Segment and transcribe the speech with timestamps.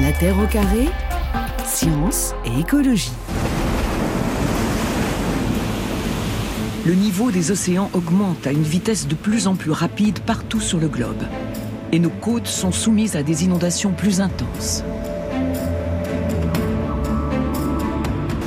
[0.00, 0.88] La Terre au carré,
[1.66, 3.12] science et écologie.
[6.86, 10.78] Le niveau des océans augmente à une vitesse de plus en plus rapide partout sur
[10.78, 11.22] le globe.
[11.92, 14.82] Et nos côtes sont soumises à des inondations plus intenses.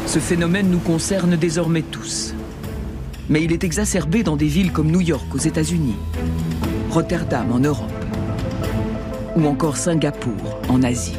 [0.08, 2.34] Ce phénomène nous concerne désormais tous.
[3.30, 5.98] Mais il est exacerbé dans des villes comme New York aux États-Unis,
[6.90, 7.92] Rotterdam en Europe
[9.36, 11.14] ou encore Singapour en Asie.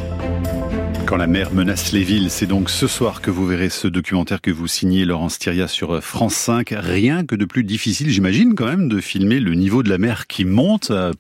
[1.15, 4.41] Quand la mer menace les villes, c'est donc ce soir que vous verrez ce documentaire
[4.41, 6.75] que vous signez, Laurence Thiria, sur France 5.
[6.77, 10.27] Rien que de plus difficile, j'imagine, quand même, de filmer le niveau de la mer
[10.27, 11.13] qui monte, euh,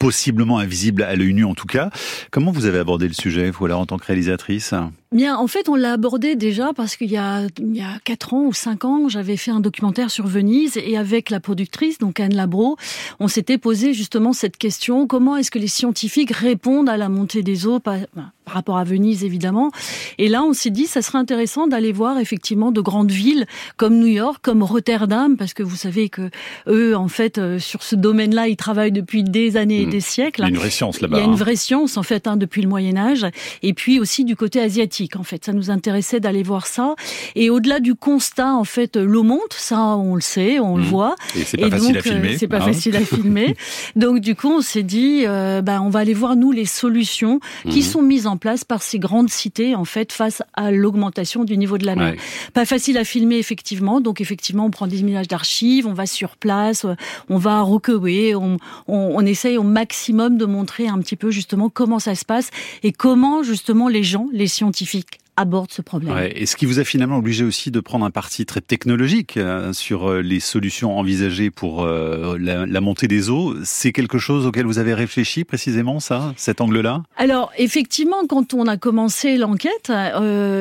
[0.00, 1.90] possiblement invisible à l'œil nu en tout cas.
[2.32, 4.74] Comment vous avez abordé le sujet, voilà, en tant que réalisatrice?
[5.12, 8.34] Bien, en fait, on l'a abordé déjà parce qu'il y a il y a quatre
[8.34, 12.18] ans ou cinq ans, j'avais fait un documentaire sur Venise et avec la productrice, donc
[12.18, 12.76] Anne Labro,
[13.20, 17.44] on s'était posé justement cette question comment est-ce que les scientifiques répondent à la montée
[17.44, 17.98] des eaux par,
[18.44, 19.70] par rapport à Venise évidemment.
[20.18, 23.46] Et là, on s'est dit ça serait intéressant d'aller voir effectivement de grandes villes
[23.76, 26.30] comme New York, comme Rotterdam, parce que vous savez que
[26.66, 29.90] eux, en fait, euh, sur ce domaine-là, ils travaillent depuis des années et mmh.
[29.90, 30.40] des siècles.
[30.40, 31.16] Il y a une vraie science là-bas.
[31.16, 31.36] Il y a une hein.
[31.36, 33.24] vraie science en fait hein, depuis le Moyen Âge,
[33.62, 35.44] et puis aussi du côté asiatique en fait.
[35.44, 36.94] Ça nous intéressait d'aller voir ça.
[37.34, 40.86] Et au-delà du constat, en fait, l'eau monte, ça on le sait, on le mmh.
[40.86, 41.14] voit.
[41.36, 42.38] Et c'est pas facile à filmer.
[42.38, 42.66] C'est pas hein.
[42.66, 43.56] facile à filmer.
[43.94, 47.40] Donc du coup, on s'est dit, euh, bah, on va aller voir nous les solutions
[47.68, 47.82] qui mmh.
[47.82, 51.78] sont mises en place par ces grandes cités en fait face à l'augmentation du niveau
[51.78, 52.14] de la mer.
[52.54, 54.00] Pas facile à filmer effectivement.
[54.00, 56.94] Donc effectivement, on prend des images d'archives, on va sur place, euh,
[57.28, 58.56] on va à Rockaway, on,
[58.88, 62.50] on, on essaye au maximum de montrer un petit peu justement comment ça se passe
[62.82, 66.14] et comment justement les gens, les scientifiques scientifique aborde ce problème.
[66.14, 69.36] Ouais, et ce qui vous a finalement obligé aussi de prendre un parti très technologique
[69.36, 74.46] euh, sur euh, les solutions envisagées pour euh, la, montée des eaux, c'est quelque chose
[74.46, 77.02] auquel vous avez réfléchi précisément, ça, cet angle-là?
[77.16, 79.92] Alors, effectivement, quand on a commencé l'enquête,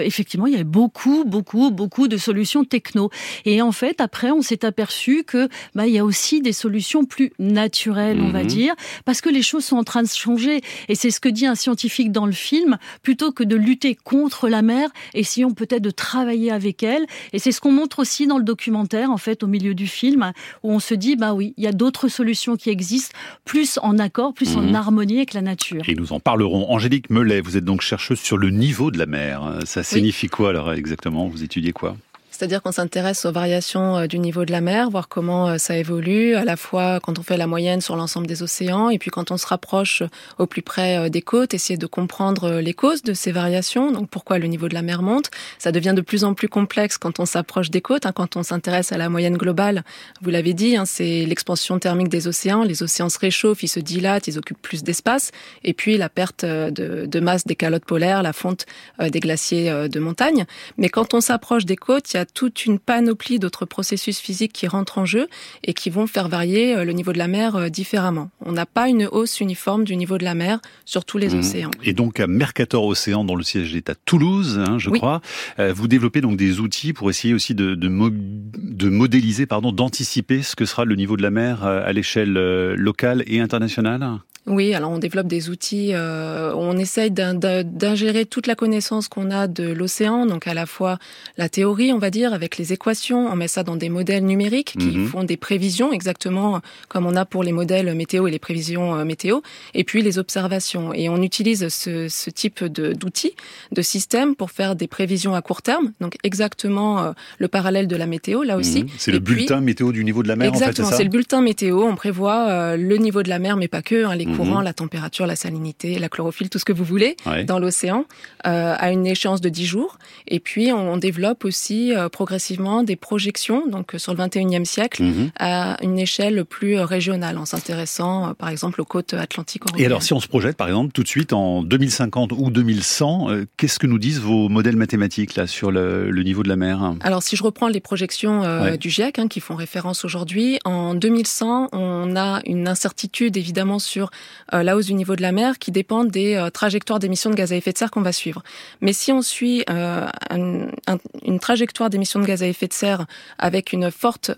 [0.02, 3.10] effectivement, il y avait beaucoup, beaucoup, beaucoup de solutions techno.
[3.46, 7.06] Et en fait, après, on s'est aperçu que bah, il y a aussi des solutions
[7.06, 8.48] plus naturelles, on va mhm.
[8.48, 10.62] dire, parce que les choses sont en train de changer.
[10.90, 14.50] Et c'est ce que dit un scientifique dans le film, plutôt que de lutter contre
[14.50, 17.06] la mer, essayons peut-être de travailler avec elle.
[17.32, 20.32] Et c'est ce qu'on montre aussi dans le documentaire, en fait, au milieu du film,
[20.64, 23.16] où on se dit, bah oui, il y a d'autres solutions qui existent,
[23.46, 24.76] plus en accord, plus en mhm.
[24.76, 25.84] harmonie avec la nature.
[25.88, 26.70] Et nous en parlerons.
[26.72, 29.60] Angélique Mellet, vous êtes donc chercheuse sur le niveau de la mer.
[29.66, 31.28] Ça signifie quoi alors exactement?
[31.28, 31.96] Vous étudiez quoi?
[32.36, 35.78] C'est-à-dire qu'on s'intéresse aux variations euh, du niveau de la mer, voir comment euh, ça
[35.78, 39.10] évolue, à la fois quand on fait la moyenne sur l'ensemble des océans, et puis
[39.10, 40.08] quand on se rapproche euh,
[40.40, 44.38] au plus près des côtes, essayer de comprendre les causes de ces variations, donc pourquoi
[44.38, 45.32] le niveau de la mer monte.
[45.60, 48.44] Ça devient de plus en plus complexe quand on s'approche des côtes, hein, quand on
[48.44, 49.84] s'intéresse à la moyenne globale.
[50.22, 52.64] Vous l'avez dit, hein, c'est l'expansion thermique des océans.
[52.64, 55.32] Les océans se réchauffent, ils se dilatent, ils occupent plus d'espace,
[55.64, 58.66] et puis la perte de, de masse des calottes polaires, la fonte
[59.00, 60.46] des glaciers de montagne.
[60.78, 64.54] Mais quand on s'approche des côtes, il y a toute une panoplie d'autres processus physiques
[64.54, 65.28] qui rentrent en jeu
[65.64, 68.30] et qui vont faire varier euh, le niveau de la mer euh, différemment.
[68.42, 71.40] On n'a pas une hausse uniforme du niveau de la mer sur tous les mmh.
[71.40, 71.72] océans.
[71.84, 75.22] Et donc à Mercator Océan, dont le siège est à Toulouse, hein, je crois,
[75.60, 80.42] euh, vous développez donc des outils pour essayer aussi de, de, de modéliser, pardon, d'anticiper
[80.42, 82.34] ce que sera le niveau de la mer à l'échelle
[82.74, 84.20] locale et internationale?
[84.48, 89.48] Oui, alors on développe des outils, euh, on essaye d'ingérer toute la connaissance qu'on a
[89.48, 91.00] de l'océan, donc à la fois
[91.38, 94.76] la théorie, on va dire, avec les équations, on met ça dans des modèles numériques
[94.78, 95.08] qui mhm.
[95.08, 99.04] font des prévisions exactement comme on a pour les modèles météo et les prévisions euh,
[99.04, 99.40] météo,
[99.74, 100.94] et puis les observations.
[100.94, 103.34] Et on utilise ce, ce type d'outils,
[103.72, 107.96] de, systèmes pour faire des prévisions à court terme, donc exactement euh, le parallèle de
[107.96, 108.84] la météo là aussi.
[108.84, 108.90] Mhm.
[109.00, 110.50] C'est le bulletin météo du niveau de la mer.
[110.50, 111.82] Exactement, c'est le bulletin météo.
[111.82, 114.64] On prévoit le niveau de la mer, mais pas que, hein, les courant, mhm.
[114.64, 117.16] la température, la salinité, la chlorophylle, tout ce que vous voulez
[117.46, 118.06] dans l'océan
[118.46, 119.98] euh, à une échéance de 10 jours.
[120.28, 125.04] Et puis on, développe aussi euh, progressivement des projections, donc euh, sur le 21e siècle,
[125.04, 125.32] mhm.
[125.40, 129.64] à une échelle plus régionale, en s'intéressant par exemple aux côtes atlantiques.
[129.78, 133.28] Et alors si on se projette par exemple tout de suite en 2050 ou 2100,
[133.58, 136.94] qu'est-ce que nous disent vos modèles mathématiques là sur le, niveau de la mer?
[137.02, 141.70] Alors si je reprends les projections du GIEC hein, qui font référence aujourd'hui, en 2100
[141.74, 144.10] on a une incertitude évidemment sur
[144.52, 147.52] la hausse du niveau de la mer qui dépend des euh, trajectoires d'émissions de gaz
[147.52, 148.44] à effet de serre qu'on va suivre.
[148.82, 153.06] Mais si on suit euh, une trajectoire d'émissions de gaz à effet de serre
[153.38, 154.32] avec une forte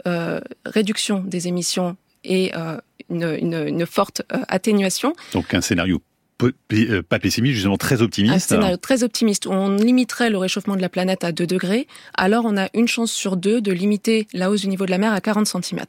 [0.66, 2.52] réduction des émissions et
[3.10, 5.14] une, une, une, forte atténuation.
[5.34, 6.02] Donc un scénario
[6.44, 8.36] euh, pas pessimiste, justement très optimiste.
[8.36, 9.48] Un scénario très optimiste.
[9.48, 11.88] On limiterait le réchauffement de la planète à 2 degrés.
[12.14, 15.00] Alors on a une chance sur deux de limiter la hausse du niveau de la
[15.00, 15.82] mer à 40 cm.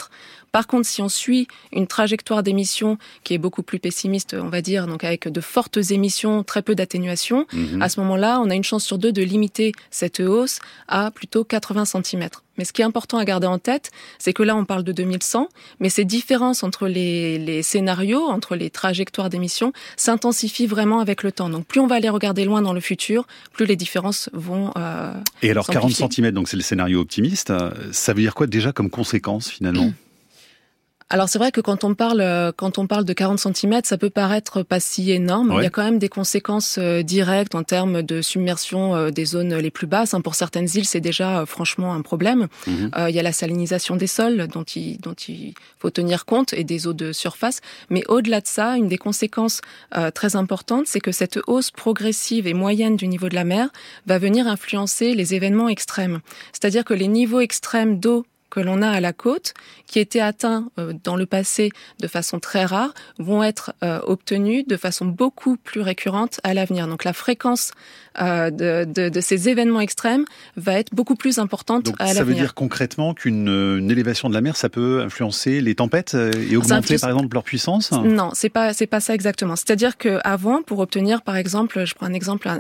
[0.53, 4.61] Par contre, si on suit une trajectoire d'émissions qui est beaucoup plus pessimiste, on va
[4.61, 7.83] dire, donc avec de fortes émissions, très peu d'atténuation, mhm.
[7.83, 10.59] à ce moment-là, on a une chance sur deux de limiter cette hausse
[10.89, 12.29] à plutôt 80 cm.
[12.56, 14.91] Mais ce qui est important à garder en tête, c'est que là, on parle de
[14.91, 15.49] 2100,
[15.79, 21.31] mais ces différences entre les, les scénarios, entre les trajectoires d'émissions, s'intensifient vraiment avec le
[21.31, 21.51] temps.
[21.51, 24.73] Donc, plus on va aller regarder loin dans le futur, plus les différences vont.
[24.77, 25.12] Euh,
[25.43, 27.53] Et alors, 40 cm, donc c'est le scénario optimiste.
[27.93, 29.93] Ça veut dire quoi déjà comme conséquence finalement?
[31.10, 33.96] alors c'est vrai que quand on parle euh, quand on parle de 40 cm, ça
[33.96, 35.55] peut paraître pas si énorme.
[35.56, 39.25] Il y a quand même des conséquences euh, directes en termes de submersion euh, des
[39.25, 40.12] zones les plus basses.
[40.12, 40.20] Hein.
[40.20, 42.49] Pour certaines îles, c'est déjà franchement un problème.
[42.66, 42.90] Mhm.
[43.08, 46.64] il y a la salinisation des sols dont il dont il faut tenir compte et
[46.64, 47.60] des eaux de surface.
[47.88, 49.60] Mais au-delà de ça, une des conséquences
[50.14, 53.69] très importantes, c'est que cette hausse progressive et moyenne du niveau de la mer
[54.06, 56.20] va venir influencer les événements extrêmes.
[56.52, 59.55] C'est-à-dire que les niveaux extrêmes d'eau que l'on a à la côte,
[59.87, 64.67] qui étaient atteints euh, dans le passé de façon très rare, vont être euh, obtenus
[64.67, 66.89] de façon beaucoup plus récurrente à l'avenir.
[66.89, 67.73] Donc la fréquence
[68.21, 70.25] euh, de, de, de, ces événements extrêmes
[70.56, 72.19] va être beaucoup plus importante Donc, à l'avenir.
[72.19, 76.56] Ça veut dire concrètement qu'une élévation de la mer, ça peut influencer les tempêtes et
[76.56, 77.93] augmenter par exemple leur puissance?
[77.93, 79.56] Non, c'est pas c'est pas ça exactement.
[79.56, 82.51] C'est-à-dire que avant, pour obtenir par exemple, je prends un exemple,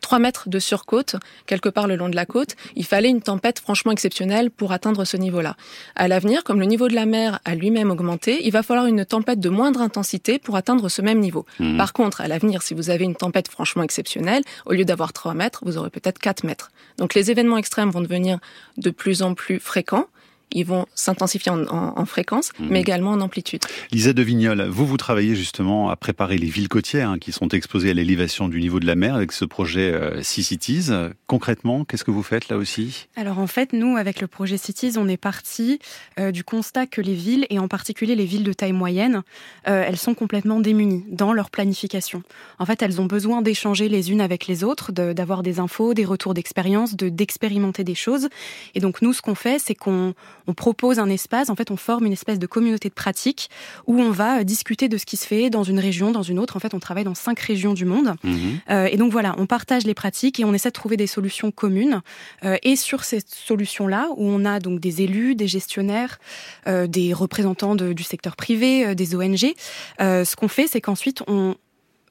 [0.00, 1.16] 3 mètres de surcôte
[1.46, 5.04] quelque part le long de la côte, il fallait une tempête franchement exceptionnelle pour atteindre
[5.04, 5.56] ce niveau-là.
[5.96, 9.04] À l'avenir, comme le niveau de la mer a lui-même augmenté, il va falloir une
[9.04, 11.46] tempête de moindre intensité pour atteindre ce même niveau.
[11.58, 11.78] Mmh.
[11.78, 15.34] Par contre, à l'avenir, si vous avez une tempête franchement exceptionnelle, au lieu d'avoir 3
[15.34, 16.70] mètres, vous aurez peut-être 4 mètres.
[16.98, 18.38] Donc les événements extrêmes vont devenir
[18.76, 20.06] de plus en plus fréquents
[20.52, 22.68] ils vont s'intensifier en, fréquence, mhm.
[22.70, 23.62] mais également en amplitude.
[23.90, 27.48] Lisa de Vignol, vous, vous travaillez justement à préparer les villes côtières hein, qui sont
[27.48, 30.90] exposées à l'élévation du niveau de la mer avec ce projet euh, Sea Cities.
[31.26, 33.06] Concrètement, qu'est-ce que vous faites là aussi?
[33.16, 35.78] Alors en fait, nous, avec le projet Cities, on est parti
[36.18, 39.22] euh, du constat que les villes, et en particulier les villes de taille moyenne,
[39.68, 42.22] euh, elles sont complètement démunies dans leur planification.
[42.58, 46.04] En fait, elles ont besoin d'échanger les unes avec les autres, d'avoir des infos, des
[46.04, 48.28] retours d'expérience, de d'expérimenter des choses.
[48.74, 50.14] Et donc nous, ce qu'on fait, c'est qu'on
[50.46, 53.50] on propose un espace, en fait, on forme une espèce de communauté de pratique
[53.86, 56.38] où on va euh, discuter de ce qui se fait dans une région, dans une
[56.38, 56.56] autre.
[56.56, 58.14] En fait, on travaille dans cinq régions du monde.
[58.24, 58.60] Mhm.
[58.70, 61.50] Euh, et donc voilà, on partage les pratiques et on essaie de trouver des solutions
[61.50, 62.02] communes.
[62.44, 66.18] Euh, et sur ces solutions-là, où on a donc des élus, des gestionnaires,
[66.66, 69.54] des représentants du secteur privé, des ONG,
[69.98, 71.56] ce qu'on fait, c'est qu'ensuite on,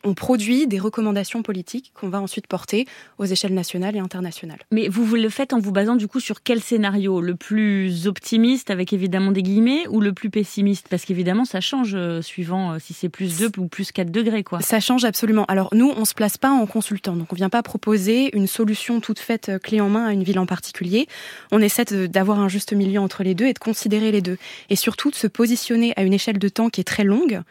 [0.03, 2.87] on produit des recommandations politiques qu'on va ensuite porter
[3.17, 4.59] aux échelles nationales et internationales.
[4.71, 7.21] Mais vous, vous le faites en vous basant du coup sur quel scénario?
[7.21, 10.87] Le plus optimiste avec évidemment des guillemets ou le plus pessimiste?
[10.89, 14.43] Parce qu'évidemment ça change euh, suivant euh, si c'est plus 2 ou plus 4 degrés
[14.43, 14.61] quoi.
[14.61, 15.45] Ça change absolument.
[15.45, 18.99] Alors nous on se place pas en consultant, donc on vient pas proposer une solution
[18.99, 21.07] toute faite euh, clé en main à une ville en particulier.
[21.51, 24.37] On essaie d'avoir un juste milieu entre les deux et de considérer les deux.
[24.69, 27.41] Et surtout de se positionner à une échelle de temps qui est très longue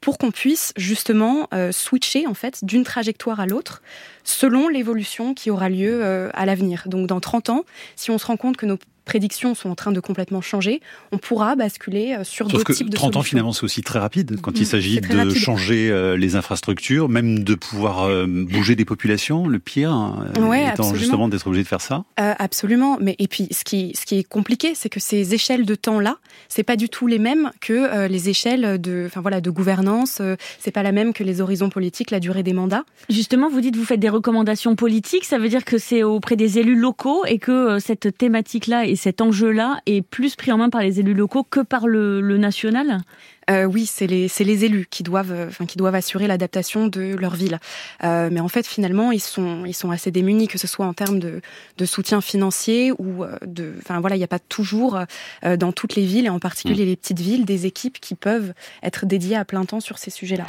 [0.00, 3.82] pour qu'on puisse justement switcher en fait d'une trajectoire à l'autre
[4.24, 6.84] selon l'évolution qui aura lieu euh, à l'avenir.
[6.86, 7.64] Donc dans 30 ans,
[7.96, 10.80] si on se rend compte que nos prédictions sont en train de complètement changer,
[11.12, 14.40] on pourra basculer euh, sur d'autres types de 30 ans finalement c'est aussi très rapide
[14.40, 18.84] quand il mm, s'agit de changer euh, les infrastructures, même de pouvoir euh, bouger des
[18.84, 22.04] populations, le pire ouais, étant justement d'être obligé de faire ça.
[22.16, 25.74] absolument, mais et puis ce qui ce qui est compliqué, c'est que ces échelles de
[25.74, 26.18] temps là,
[26.48, 30.20] c'est pas du tout les mêmes que les échelles de enfin voilà, de gouvernance,
[30.58, 32.84] c'est pas la même que les horizons politiques, la durée des mandats.
[33.08, 36.58] Justement, vous dites vous faites des recommandations politiques, ça veut dire que c'est auprès des
[36.58, 40.68] élus locaux et que cette thématique là est cet enjeu-là est plus pris en main
[40.68, 43.00] par les élus locaux que par le, national?
[43.48, 47.34] Euh, oui, c'est les, les élus qui doivent, enfin, qui doivent assurer l'adaptation de leur
[47.34, 47.58] ville.
[48.04, 50.92] Euh, mais en fait, finalement, ils sont, ils sont assez démunis, que ce soit en
[50.92, 51.40] termes de,
[51.78, 54.98] de soutien financier ou euh, de, enfin voilà, il n'y a pas toujours
[55.42, 56.88] dans toutes les villes et en particulier mmh.
[56.88, 58.52] les petites villes des équipes qui peuvent
[58.82, 60.44] être dédiées à plein temps sur ces sujets-là.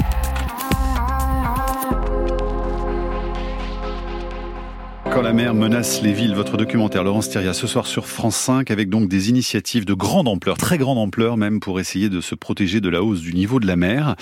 [5.11, 8.71] Quand la mer menace les villes, votre documentaire Laurence Thieria ce soir sur France 5
[8.71, 12.33] avec donc des initiatives de grande ampleur, très grande ampleur même pour essayer de se
[12.33, 14.15] protéger de la hausse du niveau de la mer.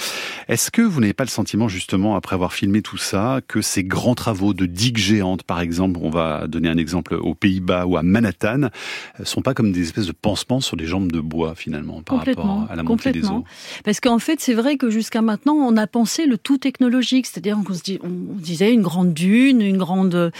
[0.49, 3.83] Est-ce que vous n'avez pas le sentiment justement après avoir filmé tout ça que ces
[3.83, 7.97] grands travaux de digues géantes par exemple, on va donner un exemple aux Pays-Bas ou
[7.97, 8.69] à Manhattan,
[9.23, 12.65] sont pas comme des espèces de pansements sur des jambes de bois finalement par rapport
[12.67, 13.43] à la montée des eaux?
[13.85, 17.59] Parce qu'en fait c'est vrai que jusqu'à maintenant on a pensé le tout technologique, c'est-à-dire
[17.63, 20.31] qu'on se dit, on disait une grande dune, une grande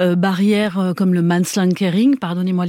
[0.00, 2.64] euh, barrières comme le manslankering, pardonnez-moi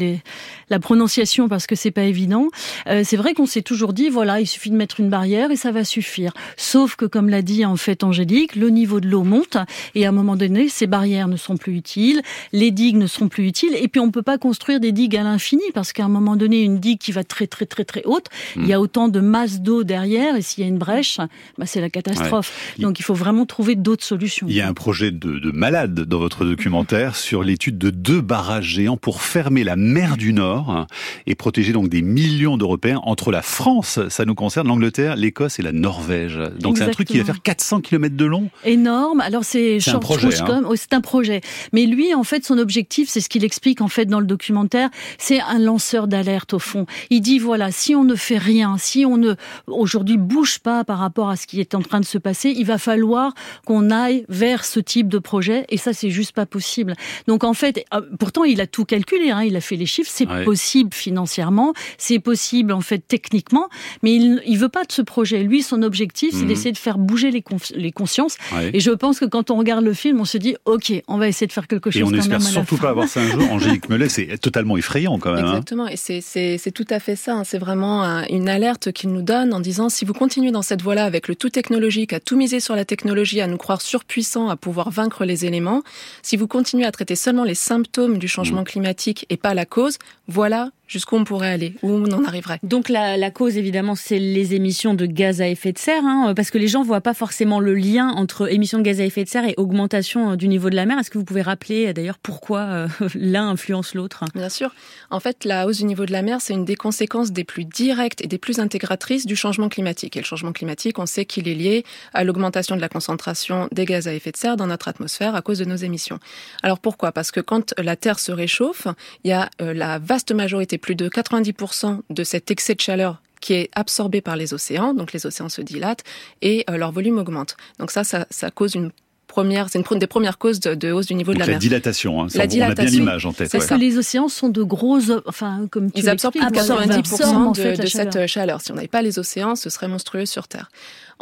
[0.69, 2.49] la prononciation parce que c'est pas évident.
[2.85, 5.71] c'est vrai qu'on s'est toujours dit voilà, il suffit de mettre une barrière et ça
[5.71, 6.33] va suffire.
[6.57, 9.57] Sauf que comme l'a dit en fait Angélique, le niveau de l'eau monte
[9.95, 12.21] et à un moment donné, ces barrières ne sont plus utiles,
[12.53, 15.23] les digues ne seront plus utiles et puis on peut pas construire des digues à
[15.23, 18.27] l'infini parce qu'à un moment donné, une digue qui va très très très très haute,
[18.55, 21.17] il y a autant de masse d'eau derrière et s'il y a une brèche,
[21.57, 22.73] bah, c'est la catastrophe.
[22.79, 24.47] Donc il faut vraiment trouver d'autres solutions.
[24.49, 28.21] Il y a un projet de, de malade dans votre documentaire sur l'étude de deux
[28.21, 30.87] barrages géants pour fermer la mer du Nord
[31.25, 35.61] et protéger donc des millions d'Européens entre la France, ça nous concerne, l'Angleterre, l'Écosse et
[35.61, 36.39] la Norvège.
[36.59, 38.49] Donc c'est un truc qui va faire 400 km de long.
[38.65, 39.21] Énorme.
[39.21, 40.41] Alors c'est un projet.
[40.41, 40.61] Hein.
[40.75, 41.41] c'est un projet.
[41.73, 44.89] Mais lui, en fait, son objectif, c'est ce qu'il explique en fait dans le documentaire,
[45.17, 46.85] c'est un lanceur d'alerte au fond.
[47.09, 49.35] Il dit voilà, si on ne fait rien, si on ne
[49.67, 52.65] aujourd'hui bouge pas par rapport à ce qui est en train de se passer, il
[52.65, 53.33] va falloir
[53.65, 56.95] qu'on aille vers ce type de projet et ça c'est juste pas possible.
[57.27, 60.11] Donc en fait, euh, pourtant il a tout calculé, hein, il a fait les chiffres,
[60.13, 63.69] c'est possible financièrement, c'est possible en fait techniquement,
[64.03, 65.43] mais il il veut pas de ce projet.
[65.43, 67.43] Lui son objectif c'est d'essayer de faire bouger les,
[67.75, 68.37] les consciences
[68.73, 71.27] et je pense que quand on regarde le film, on se dit ok, on va
[71.27, 72.01] essayer de faire quelque chose.
[72.01, 73.41] Et on n'espère surtout pas avoir ça un jour.
[73.51, 75.45] Angélique Mellet, c'est totalement effrayant quand même.
[75.45, 75.49] Hein.
[75.49, 77.35] Exactement, et c'est tout à fait ça.
[77.35, 77.43] Hein.
[77.43, 81.05] C'est vraiment une alerte qu'il nous donne en disant si vous continuez dans cette voie-là
[81.05, 84.55] avec le tout technologique, à tout miser sur la technologie, à nous croire surpuissants, à
[84.55, 85.83] pouvoir vaincre les éléments,
[86.21, 88.65] si vous continuez à traiter seulement les symptômes du changement mmh.
[88.65, 89.97] climatique et pas la cause,
[90.27, 92.59] voilà jusqu'où on pourrait aller, où on en arriverait.
[92.63, 96.33] Donc la, la cause, évidemment, c'est les émissions de gaz à effet de serre, hein,
[96.35, 99.23] parce que les gens voient pas forcément le lien entre émissions de gaz à effet
[99.23, 100.97] de serre et augmentation euh, du niveau de la mer.
[100.97, 104.25] Est-ce que vous pouvez rappeler euh, d'ailleurs pourquoi euh, l'un influence l'autre?
[104.33, 104.73] Bien sûr.
[105.11, 107.65] En fait, la hausse du niveau de la mer, c'est une des conséquences des plus
[107.65, 110.17] directes et des plus intégratrices du changement climatique.
[110.17, 113.85] Et le changement climatique, on sait qu'il est lié à l'augmentation de la concentration des
[113.85, 116.19] gaz à effet de serre dans notre atmosphère à cause de nos émissions.
[116.63, 117.11] Alors pourquoi?
[117.11, 118.87] Parce que quand la Terre se réchauffe,
[119.23, 123.53] il y a la vaste majorité plus de 90% de cet excès de chaleur qui
[123.53, 126.03] est absorbé par les océans, donc les océans se dilatent
[126.41, 127.55] et euh, leur volume augmente.
[127.79, 128.91] Donc ça, ça, cause une
[129.27, 131.55] première, c'est une des premières causes de, hausse du niveau de la, mer.
[131.55, 133.51] La dilatation, hein, la dilatation, on a bien l'image en tête.
[133.51, 137.85] Parce que les océans sont de gros, enfin comme tu Ils absorbent 90% de, de
[137.87, 138.61] cette chaleur.
[138.61, 140.69] Si on n'avait pas les océans, ce serait monstrueux sur Terre.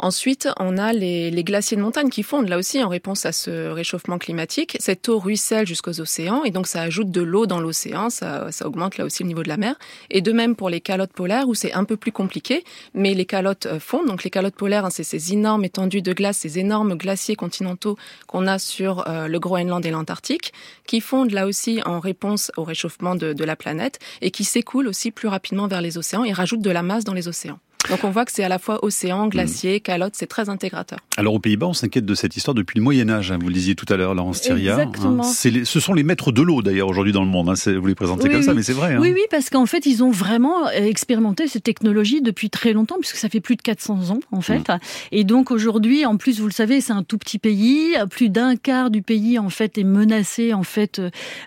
[0.00, 3.32] Ensuite, on a les, les, glaciers de montagne qui fondent, là aussi, en réponse à
[3.32, 4.76] ce réchauffement climatique.
[4.78, 8.68] Cette eau ruisselle jusqu'aux océans, et donc ça ajoute de l'eau dans l'océan, ça, ça,
[8.68, 9.74] augmente là aussi le niveau de la mer.
[10.10, 12.62] Et de même pour les calottes polaires, où c'est un peu plus compliqué,
[12.94, 14.06] mais les calottes euh, fondent.
[14.06, 17.96] Donc les calottes polaires, hein, c'est ces énormes étendues de glace, ces énormes glaciers continentaux
[18.28, 20.52] qu'on a sur euh, le Groenland et l'Antarctique,
[20.86, 24.86] qui fondent là aussi en réponse au réchauffement de, de la planète, et qui s'écoulent
[24.86, 27.58] aussi plus rapidement vers les océans et rajoutent de la masse dans les océans.
[27.90, 29.30] Donc on voit que c'est à la fois océan, mm.
[29.30, 30.98] glacier, calotte, c'est très intégrateur.
[31.16, 33.32] Alors aux Pays-Bas, on s'inquiète de cette histoire depuis le Moyen Âge.
[33.32, 34.76] Hein, vous le disiez tout à l'heure, Laurence Thiria.
[34.76, 34.88] Hein.
[34.88, 35.22] Exactement.
[35.22, 37.48] ce sont les maîtres de l'eau d'ailleurs aujourd'hui dans le monde.
[37.48, 37.54] Hein.
[37.78, 38.96] Vous les présentez comme ça, mais c'est vrai.
[38.96, 42.96] Oui, oui, parce qu'en fait, ils ont vraiment euh, expérimenté cette technologie depuis très longtemps,
[43.00, 44.68] puisque ça fait plus de 400 ans en fait.
[44.68, 44.78] Mm.
[45.12, 47.94] Et donc aujourd'hui, en plus, vous le savez, c'est un tout petit pays.
[48.10, 51.00] Plus d'un quart du pays en fait est menacé en fait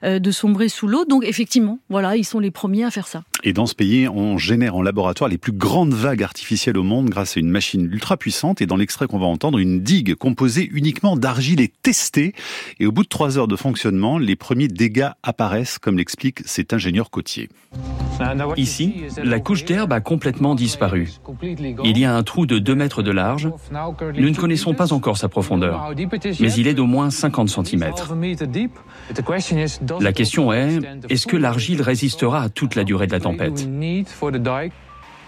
[0.03, 1.05] euh, de sombrer sous l'eau.
[1.05, 3.24] Donc effectivement, voilà, ils sont les premiers à faire ça.
[3.43, 7.10] Et dans ce pays, on génère en laboratoire les plus grandes vagues artificielles au monde
[7.10, 8.62] grâce à une machine ultra puissante.
[8.62, 12.33] Et dans l'extrait qu'on va entendre, une digue composée uniquement d'argile est testée.
[12.79, 16.74] Et au bout de trois heures de fonctionnement, les premiers dégâts apparaissent, comme l'explique cet
[16.74, 17.50] ingénieur côtier.
[18.57, 18.93] Ici,
[19.24, 21.10] la couche d'herbe a complètement disparu.
[21.83, 23.50] Il y a un trou de 2 mètres de large.
[24.15, 25.91] Nous ne connaissons pas encore sa profondeur,
[26.39, 27.91] mais il est d'au moins 50 cm.
[30.00, 30.79] La question est,
[31.10, 33.30] est-ce que l'argile résistera à toute la durée de la tempête?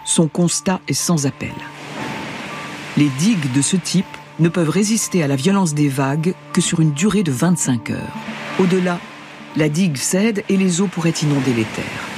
[0.06, 1.54] Son constat est sans appel.
[2.98, 4.06] Les digues de ce type
[4.40, 8.14] ne peuvent résister à la violence des vagues que sur une durée de 25 heures.
[8.60, 9.00] Au-delà,
[9.56, 12.14] la digue cède et les eaux pourraient inonder les terres.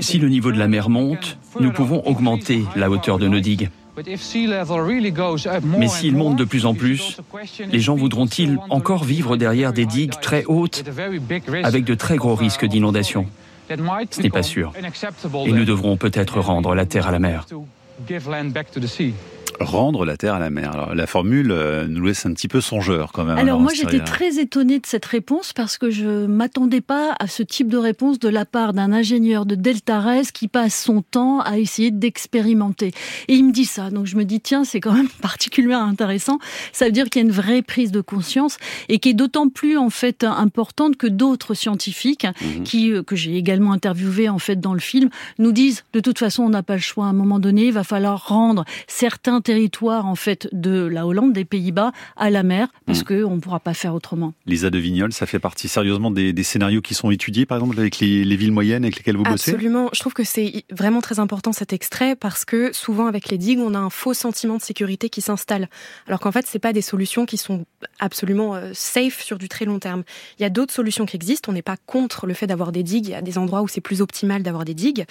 [0.00, 3.70] Si le niveau de la mer monte, nous pouvons augmenter la hauteur de nos digues.
[3.96, 4.16] Mais
[5.88, 7.20] s'il monte de plus en plus,
[7.70, 10.84] les gens voudront-ils encore vivre derrière des digues très hautes
[11.62, 13.26] avec de très gros risques d'inondation?
[13.68, 14.72] Ce n'est pas sûr.
[14.76, 17.46] Et nous devrons peut-être rendre la terre à la mer
[19.62, 20.72] rendre la terre à la mer.
[20.72, 23.38] Alors, la formule euh, nous laisse un petit peu songeur quand même.
[23.38, 27.42] Alors moi j'étais très étonnée de cette réponse parce que je m'attendais pas à ce
[27.42, 31.58] type de réponse de la part d'un ingénieur de Deltares qui passe son temps à
[31.58, 32.92] essayer d'expérimenter.
[33.28, 36.38] Et il me dit ça, donc je me dis tiens c'est quand même particulièrement intéressant.
[36.72, 39.48] Ça veut dire qu'il y a une vraie prise de conscience et qui est d'autant
[39.48, 42.64] plus en fait importante que d'autres scientifiques mhm.
[42.64, 46.18] qui euh, que j'ai également interviewé en fait dans le film nous disent de toute
[46.18, 49.40] façon on n'a pas le choix à un moment donné il va falloir rendre certains
[49.52, 53.04] territoire en fait de la Hollande, des Pays-Bas, à la mer, parce mmh.
[53.04, 54.32] qu'on ne pourra pas faire autrement.
[54.46, 57.98] Lisa de Vignol, ça fait partie sérieusement des, scénarios qui sont étudiés, par exemple, avec
[57.98, 59.50] les, villes moyennes avec lesquelles vous bossez?
[59.50, 59.90] Absolument.
[59.92, 63.58] Je trouve que c'est vraiment très important cet extrait, parce que souvent avec les digues,
[63.58, 65.68] on a un faux sentiment de sécurité qui s'installe.
[66.06, 67.66] Alors qu'en fait, c'est pas des solutions qui sont
[68.00, 70.02] absolument euh, safe sur du très long terme.
[70.38, 71.50] Il y a d'autres solutions qui existent.
[71.50, 73.08] On n'est pas contre le fait d'avoir des digues.
[73.08, 75.04] Il y a des endroits où c'est plus optimal d'avoir des digues.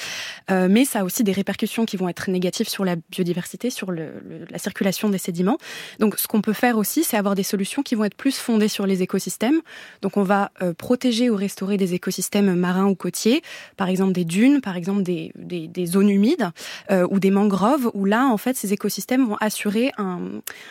[0.49, 3.91] Euh, mais ça a aussi des répercussions qui vont être négatives sur la biodiversité, sur
[3.91, 4.11] le,
[4.49, 5.57] la circulation des sédiments.
[5.99, 8.67] Donc, ce qu'on peut faire aussi, c'est avoir des solutions qui vont être plus fondées
[8.67, 9.61] sur les écosystèmes.
[10.01, 13.41] Donc, on va euh, protéger ou restaurer des écosystèmes marins ou côtiers,
[13.77, 16.49] par exemple des dunes, par exemple des, des, zones humides
[16.91, 20.19] euh, ou des mangroves, où là, en fait, ces écosystèmes vont assurer un,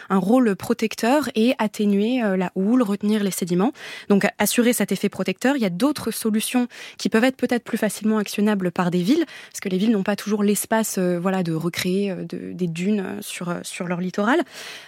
[0.09, 3.73] un rôle protecteur et atténuer euh, la houle, retenir les sédiments.
[4.09, 5.57] Donc, assurer cet effet protecteur.
[5.57, 9.25] Il y a d'autres solutions qui peuvent être peut-être plus facilement actionnables par des villes,
[9.51, 13.40] parce que les villes n'ont pas toujours l'espace, voilà, de recréer de, des dunes sur
[13.63, 14.41] sur leur littoral,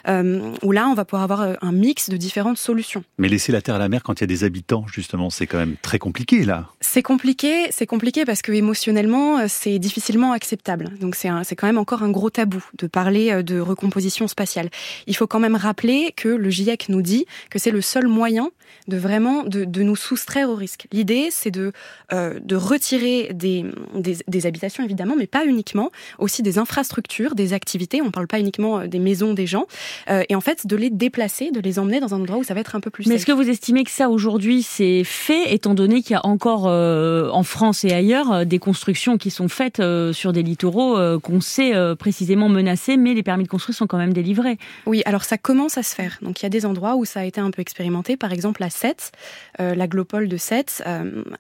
[0.09, 3.05] euh, où là, on va pouvoir avoir euh, un mix de différentes solutions.
[3.19, 5.47] Mais laisser la terre à la mer quand il y a des habitants, justement, c'est
[5.47, 6.69] quand même très compliqué, là.
[6.95, 10.91] C'est compliqué, c'est compliqué parce que émotionnellement, euh, c'est difficilement acceptable.
[11.01, 14.69] Donc c'est c'est quand même encore un gros tabou de parler de recomposition spatiale.
[15.07, 18.51] Il faut quand même rappeler que le GIEC nous dit que c'est le seul moyen
[18.89, 20.87] de vraiment de, de nous soustraire au risque.
[20.93, 21.73] L'idée, c'est de
[22.11, 28.03] de retirer des, des, des habitations évidemment, mais pas uniquement, aussi des infrastructures, des activités.
[28.03, 29.67] On parle pas uniquement euh, des maisons des gens,
[30.11, 32.53] euh, et en fait de les déplacer, de les emmener dans un endroit où ça
[32.53, 33.07] va être un peu plus.
[33.07, 36.27] Mais est-ce que vous estimez que ça aujourd'hui c'est fait, étant donné qu'il y a
[36.27, 41.41] encore euh, en France et ailleurs des constructions qui sont faites sur des littoraux qu'on
[41.41, 45.39] sait précisément menacés, mais les permis de construire sont quand même délivrés Oui, alors ça
[45.39, 46.19] commence à se faire.
[46.23, 48.17] Donc il y a des endroits où ça a été un peu expérimenté.
[48.17, 49.13] Par exemple, à Sète,
[49.59, 50.83] l'aglopole de Sète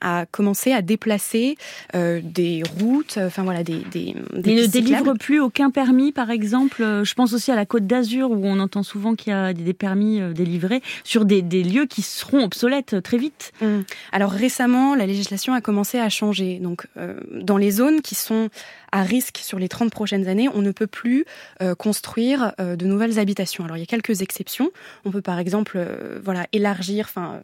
[0.01, 1.57] a commencé à déplacer
[1.95, 6.83] des routes, enfin voilà, des, des, des ne délivre plus aucun permis, par exemple.
[7.05, 9.73] Je pense aussi à la Côte d'Azur où on entend souvent qu'il y a des
[9.73, 13.53] permis euh, délivrés sur des, lieux qui seront obsolètes très vite.
[13.61, 13.81] Mmh.
[14.13, 16.59] Alors récemment, la législation a commencé à changer.
[16.59, 18.49] Donc euh, dans les zones qui sont
[18.93, 21.25] à risque sur les 30 prochaines années, on ne peut plus
[21.61, 23.65] euh, construire de nouvelles habitations.
[23.65, 24.71] Alors il y a quelques exceptions.
[25.05, 25.79] On peut par exemple
[26.23, 27.41] voilà élargir enfin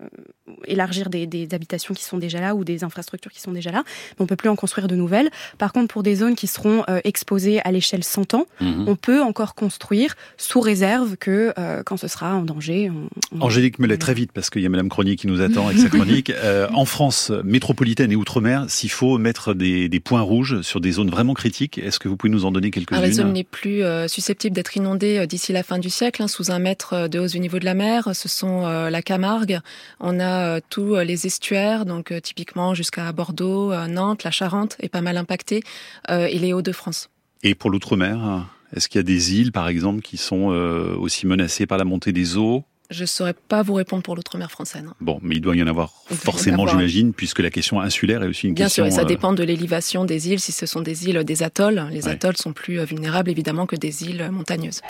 [0.65, 3.83] élargir des, des, habitations qui sont déjà là ou des infrastructures qui sont déjà là,
[4.19, 5.31] mais on peut plus en construire de nouvelles.
[5.59, 8.85] Par contre pour des zones qui seront exposées à l'échelle 100 ans, mmh.
[8.87, 12.91] on peut encore construire sous réserve que euh, quand ce sera en danger.
[13.33, 15.79] On, Angélique Melet, très vite, parce qu'il y a Madame Cronier qui nous attend avec
[15.79, 16.33] sa chronique.
[16.45, 20.93] Euh, en France métropolitaine et outre-mer, s'il faut mettre des, des, points rouges sur des
[20.93, 23.83] zones vraiment critiques, est-ce que vous pouvez nous en donner quelques-unes Les zones les plus
[23.83, 27.33] euh, susceptibles d'être inondées d'ici la fin du siècle, hein, sous un mètre de hausse
[27.33, 29.61] du niveau de la mer, ce sont la Camargue.
[30.01, 35.17] On a tous les estuaires, donc typiquement jusqu'à Bordeaux, Nantes, la Charente est pas mal
[35.17, 35.63] impactée,
[36.11, 37.09] et les Hauts-de-France.
[37.43, 41.27] Et pour l'outre-mer est-ce qu'il y a des îles, par exemple, qui sont euh, aussi
[41.27, 44.83] menacées par la montée des eaux je ne saurais pas vous répondre pour l'outre-mer français.
[45.01, 48.49] Bon, mais il doit y en avoir forcément, j'imagine, puisque la question insulaire est aussi
[48.49, 48.85] une question...
[48.85, 50.41] Bien sûr, ça euh, dépend de l'élévation des îles.
[50.41, 53.77] Si ce sont des îles, des atolls, les atolls sont plus euh, vulnérables évidemment que
[53.77, 54.81] des îles montagneuses.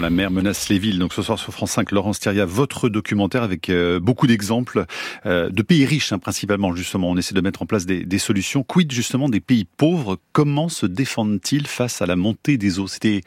[0.00, 0.98] La mer menace les villes.
[0.98, 4.84] Donc ce soir sur France 5, Laurence Thieria, votre documentaire avec euh, beaucoup d'exemples
[5.26, 7.10] euh, de pays riches, hein, principalement justement.
[7.10, 8.62] On essaie de mettre en place des, des, solutions.
[8.62, 10.18] Quid justement des pays pauvres?
[10.32, 12.86] Comment se défendent-ils face à la montée des eaux?
[12.86, 13.22] C'était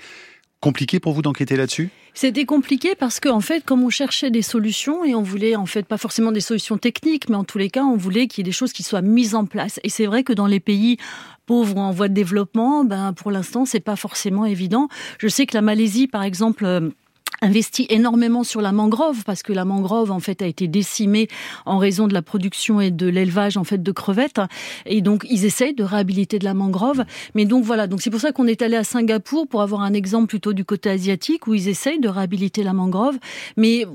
[0.62, 1.90] compliqué pour vous d'enquêter là-dessus?
[2.14, 5.66] C'était compliqué parce que en fait, comme on cherchait des solutions et on voulait en
[5.66, 8.42] fait pas forcément des solutions techniques, mais en tous les cas, on voulait qu'il y
[8.42, 9.80] ait des choses qui soient mises en place.
[9.84, 10.98] Et c'est vrai que dans les pays
[11.46, 14.88] pauvres en voie de développement, ben pour l'instant c'est pas forcément évident.
[15.20, 16.92] Je sais que la Malaisie, par exemple,
[17.42, 21.28] investit énormément sur la mangrove parce que la mangrove en fait a été décimée
[21.66, 24.42] en raison de la production et de l'élevage en fait de crevettes.
[24.86, 27.04] Et donc ils essayent de réhabiliter de la mangrove.
[27.36, 27.88] Mais donc voilà.
[27.88, 30.66] Donc c'est pour ça qu'on est allé à Singapour pour avoir un exemple plutôt du
[30.66, 33.18] côté asiatique où ils essayent de réhabiliter la mangrove.
[33.58, 33.86] Mais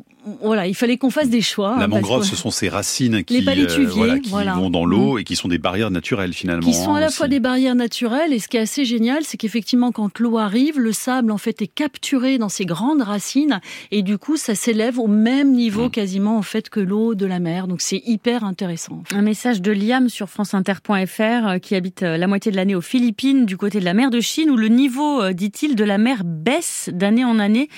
[0.41, 1.77] voilà, il fallait qu'on fasse des choix.
[1.79, 5.19] La hein, mangrove, ce sont ces racines qui, euh, qui vont dans l'eau mm.
[5.21, 6.67] et qui sont des barrières naturelles finalement.
[6.67, 9.37] Qui sont à la fois des barrières naturelles et ce qui est assez génial, c'est
[9.37, 13.61] qu'effectivement quand l'eau arrive, le sable en fait est capturé dans ces grandes racines
[13.93, 15.91] et du coup ça s'élève au même niveau mm.
[15.91, 17.69] quasiment en fait que l'eau de la mer.
[17.69, 19.05] Donc c'est hyper intéressant.
[19.15, 22.81] Un message de Liam sur franceinter.fr euh, qui habite euh, la moitié de l'année aux
[22.81, 26.23] Philippines, du côté de la mer de Chine où le niveau, dit-il, de la mer
[26.25, 27.69] baisse d'année en année.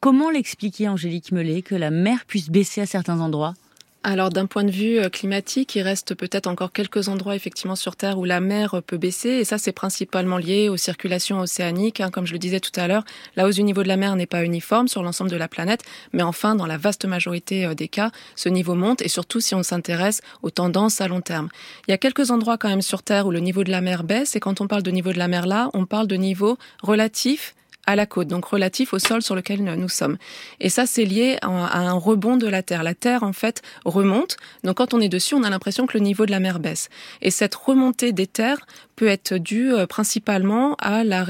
[0.00, 3.54] Comment l'expliquer, Angélique Mellet, que la mer puisse baisser à certains endroits?
[4.04, 7.96] Alors d'un point de vue euh, climatique, il reste peut-être encore quelques endroits effectivement sur
[7.96, 12.00] Terre où la mer peut baisser et ça c'est principalement lié aux circulations océaniques.
[12.00, 13.02] Hein, comme je le disais tout à l'heure,
[13.34, 15.82] la hausse du niveau de la mer n'est pas uniforme sur l'ensemble de la planète,
[16.12, 19.56] mais enfin dans la vaste majorité euh, des cas, ce niveau monte et surtout si
[19.56, 21.48] on s'intéresse aux tendances à long terme.
[21.88, 24.04] Il y a quelques endroits quand même sur Terre où le niveau de la mer
[24.04, 26.56] baisse et quand on parle de niveau de la mer là, on parle de niveau
[26.84, 27.56] relatif
[27.88, 30.18] à la côte, donc relatif au sol sur lequel nous sommes.
[30.60, 32.82] Et ça, c'est lié à un rebond de la Terre.
[32.82, 34.36] La Terre, en fait, remonte.
[34.62, 36.90] Donc quand on est dessus, on a l'impression que le niveau de la mer baisse.
[37.22, 38.66] Et cette remontée des terres
[38.98, 41.24] peut être due euh, principalement à la,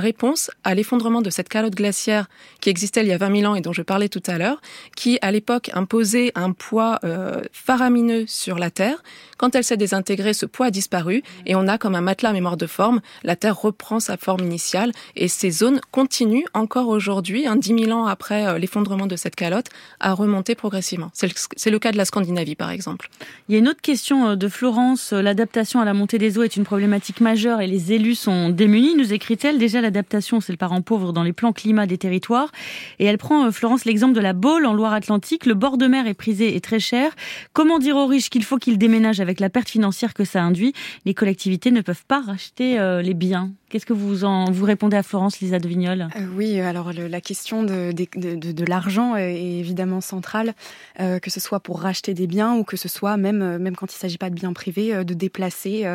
[0.00, 2.28] réponse à l'effondrement de cette calotte glaciaire
[2.60, 4.60] qui existait il y a 20 000 ans et dont je parlais tout à l'heure,
[4.96, 9.04] qui à l'époque imposait un poids euh, faramineux sur la Terre.
[9.38, 12.32] Quand elle s'est désintégrée, ce poids a disparu et on a comme un matelas à
[12.32, 13.00] mémoire de forme.
[13.22, 17.92] La Terre reprend sa forme initiale et ces zones continuent encore aujourd'hui, hein, 10 000
[17.96, 19.68] ans après euh, l'effondrement de cette calotte,
[20.00, 21.12] à remonter progressivement.
[21.14, 23.08] C'est le, cas de la Scandinavie, par exemple.
[23.48, 25.12] Il y a une autre question de Florence.
[25.12, 28.96] L'adaptation à la montée des eaux est une problématique majeure et les élus sont démunis,
[28.96, 29.58] nous écrit-elle.
[29.58, 32.50] Déjà, l'adaptation, c'est le parent pauvre dans les plans climat des territoires.
[32.98, 35.46] Et elle prend, euh, Florence, l'exemple de la Baule en Loire-Atlantique.
[35.46, 37.12] Le bord de mer est prisé et très cher.
[37.52, 40.72] Comment dire aux riches qu'il faut qu'ils déménagent avec la perte financière que ça induit?
[41.04, 43.52] Les collectivités ne peuvent pas racheter euh, les biens.
[43.70, 44.16] Qu'est-ce que vous
[44.52, 48.52] vous répondez à Florence Lisa de Vignol euh, Oui, alors la question de, de, de,
[48.52, 50.54] de l'argent est évidemment centrale,
[51.00, 53.92] euh, que ce soit pour racheter des biens ou que ce soit même même quand
[53.92, 55.86] il s'agit pas de biens privés, de déplacer,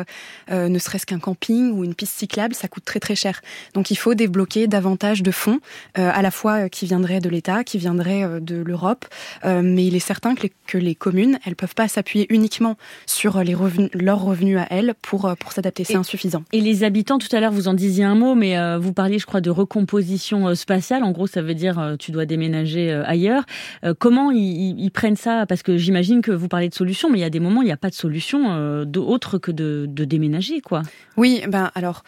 [0.50, 3.40] ne serait-ce qu'un camping ou une piste cyclable, ça coûte très très cher.
[3.74, 5.60] Donc il faut débloquer davantage de fonds,
[5.98, 9.06] euh, à la fois euh, qui viendraient de l'État, qui viendraient euh, de l'Europe,
[9.44, 13.42] mais il est certain que les, que les communes, elles peuvent pas s'appuyer uniquement sur
[13.42, 15.84] les revenus, leurs revenus à elles pour pour s'adapter.
[15.84, 16.44] C'est insuffisant.
[16.52, 19.26] Et les habitants, tout à l'heure, vous en disiez un mot, mais vous parliez, je
[19.26, 21.04] crois, de recomposition spatiale.
[21.04, 23.44] En gros, ça veut dire tu dois déménager ailleurs.
[23.98, 25.46] comment ils, ils, prennent ça?
[25.46, 27.66] Parce que j'imagine que vous parlez de solutions, mais il y a des moments, il
[27.66, 30.82] n'y a pas de solution autre que de, de déménager, quoi.
[31.16, 32.02] Oui, ben alors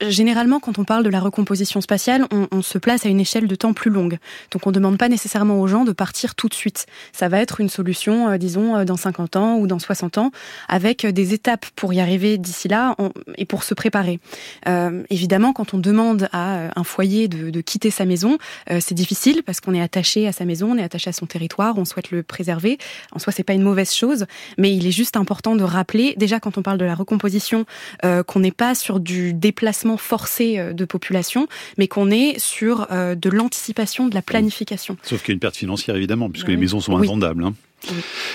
[0.00, 3.46] généralement quand on parle de la recomposition spatiale, on, on, se place à une échelle
[3.46, 4.18] de temps plus longue.
[4.50, 6.86] Donc on ne demande pas nécessairement aux gens de partir tout de suite.
[7.12, 10.30] Ça va être une solution, euh, disons, euh, dans 50 ans ou dans 60 ans,
[10.68, 14.20] avec des étapes pour y arriver d'ici là on, et pour se préparer.
[14.68, 18.38] Euh, évidemment, quand on demande à euh, un foyer de, de quitter sa maison,
[18.70, 21.26] euh, c'est difficile parce qu'on est attaché à sa maison, on est attaché à son
[21.26, 22.78] territoire, on souhaite le préserver.
[23.12, 24.26] En soi, c'est pas une mauvaise chose,
[24.58, 27.64] mais il est juste important de rappeler, déjà quand on parle de la recomposition,
[28.02, 31.46] qu'on n'est pas sur du déplacement forcé euh, de population,
[31.78, 34.96] mais qu'on est sur euh, de l'anticipation, de la planification.
[35.02, 37.44] Sauf qu'il y a une perte financière évidemment, puisque les maisons sont invendables.
[37.44, 37.54] Hein.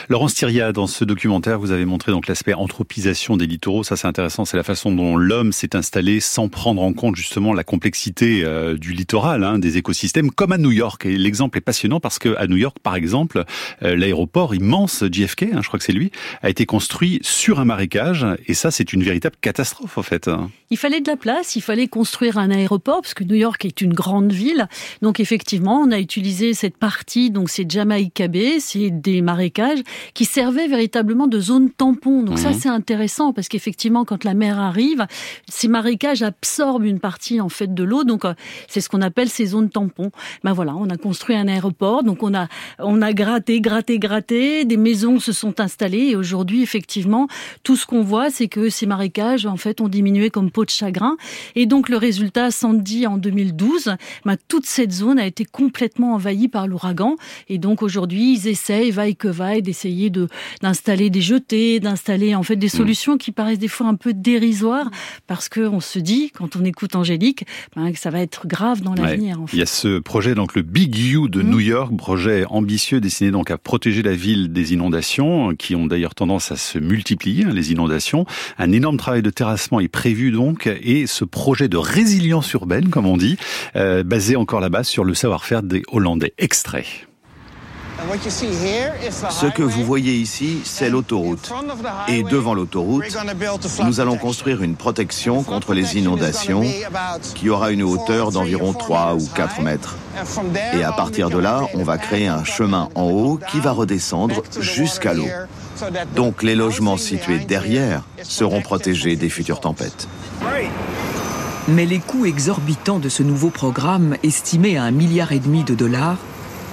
[0.09, 3.83] Laurence Thiria, dans ce documentaire, vous avez montré donc l'aspect anthropisation des littoraux.
[3.83, 4.45] Ça, c'est intéressant.
[4.45, 8.75] C'est la façon dont l'homme s'est installé sans prendre en compte justement la complexité euh,
[8.75, 11.05] du littoral, hein, des écosystèmes, comme à New York.
[11.05, 13.43] Et l'exemple est passionnant parce que à New York, par exemple,
[13.83, 17.65] euh, l'aéroport immense JFK, hein, je crois que c'est lui, a été construit sur un
[17.65, 18.25] marécage.
[18.47, 20.29] Et ça, c'est une véritable catastrophe, en fait.
[20.69, 21.55] Il fallait de la place.
[21.55, 24.67] Il fallait construire un aéroport parce que New York est une grande ville.
[25.01, 27.31] Donc effectivement, on a utilisé cette partie.
[27.31, 29.83] Donc c'est Jamaica Bay, c'est des marécages marécages
[30.15, 32.23] qui servaient véritablement de zone tampon.
[32.23, 32.41] Donc mmh.
[32.41, 35.05] ça, c'est intéressant parce qu'effectivement, quand la mer arrive,
[35.47, 38.03] ces marécages absorbent une partie en fait de l'eau.
[38.03, 38.33] Donc euh,
[38.67, 40.09] c'est ce qu'on appelle ces zones tampons.
[40.43, 42.47] Ben voilà, on a construit un aéroport, donc on a
[42.79, 44.65] on a gratté, gratté, gratté.
[44.65, 47.27] Des maisons se sont installées et aujourd'hui, effectivement,
[47.61, 50.71] tout ce qu'on voit, c'est que ces marécages en fait ont diminué comme peau de
[50.71, 51.15] chagrin.
[51.55, 53.95] Et donc le résultat, Sandy en 2012,
[54.25, 57.17] ben, toute cette zone a été complètement envahie par l'ouragan.
[57.49, 60.27] Et donc aujourd'hui, ils essayent, vaille que vaille, d'essayer de
[60.61, 62.69] d'installer des jetés, d'installer en fait des mm.
[62.69, 64.89] solutions qui paraissent des fois un peu dérisoires
[65.27, 68.81] parce que on se dit quand on écoute Angélique ben, que ça va être grave
[68.81, 69.37] dans l'avenir.
[69.53, 71.49] Il y a ce projet donc le Big U de mm.
[71.49, 76.15] New York, projet ambitieux destiné donc à protéger la ville des inondations qui ont d'ailleurs
[76.15, 78.25] tendance à se multiplier hein, les inondations.
[78.57, 83.05] Un énorme travail de terrassement est prévu donc et ce projet de résilience urbaine comme
[83.05, 83.37] on dit
[83.75, 86.33] euh, basé encore là-bas sur le savoir-faire des Hollandais.
[86.37, 86.85] Extrait.
[89.29, 91.51] Ce que vous voyez ici, c'est l'autoroute.
[92.07, 93.05] Et devant l'autoroute,
[93.83, 96.63] nous allons construire une protection contre les inondations
[97.35, 99.95] qui aura une hauteur d'environ 3 ou 4 mètres.
[100.73, 104.43] Et à partir de là, on va créer un chemin en haut qui va redescendre
[104.59, 105.27] jusqu'à l'eau.
[106.15, 110.07] Donc les logements situés derrière seront protégés des futures tempêtes.
[111.67, 115.75] Mais les coûts exorbitants de ce nouveau programme, estimé à un milliard et demi de
[115.75, 116.17] dollars,